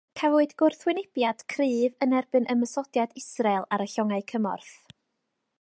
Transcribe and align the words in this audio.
Cafwyd 0.19 0.53
gwrthwynebiad 0.61 1.43
cryf 1.55 2.01
yn 2.07 2.17
erbyn 2.21 2.49
ymosodiad 2.55 3.15
Israel 3.23 3.71
ar 3.77 3.85
y 3.89 3.91
llongau 3.95 4.29
cymorth. 4.33 4.77